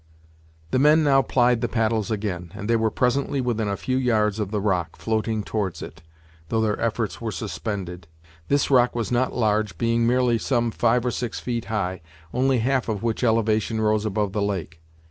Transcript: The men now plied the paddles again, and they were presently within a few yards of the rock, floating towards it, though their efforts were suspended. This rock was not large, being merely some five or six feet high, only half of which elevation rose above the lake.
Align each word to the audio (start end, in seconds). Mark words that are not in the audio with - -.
The 0.71 0.79
men 0.79 1.03
now 1.03 1.21
plied 1.21 1.61
the 1.61 1.67
paddles 1.67 2.09
again, 2.09 2.49
and 2.55 2.67
they 2.67 2.75
were 2.75 2.89
presently 2.89 3.39
within 3.39 3.67
a 3.67 3.77
few 3.77 3.97
yards 3.97 4.39
of 4.39 4.49
the 4.49 4.59
rock, 4.59 4.95
floating 4.95 5.43
towards 5.43 5.83
it, 5.83 6.01
though 6.49 6.59
their 6.59 6.79
efforts 6.81 7.21
were 7.21 7.31
suspended. 7.31 8.07
This 8.47 8.71
rock 8.71 8.95
was 8.95 9.11
not 9.11 9.31
large, 9.31 9.77
being 9.77 10.07
merely 10.07 10.39
some 10.39 10.71
five 10.71 11.05
or 11.05 11.11
six 11.11 11.39
feet 11.39 11.65
high, 11.65 12.01
only 12.33 12.57
half 12.57 12.89
of 12.89 13.03
which 13.03 13.23
elevation 13.23 13.79
rose 13.79 14.03
above 14.03 14.33
the 14.33 14.41
lake. 14.41 14.81